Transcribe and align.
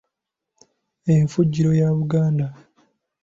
Enfugiro 1.13 1.71
ya 1.79 1.89
Buganda 1.97 2.45